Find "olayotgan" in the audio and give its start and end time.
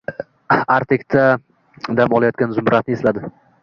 2.21-2.61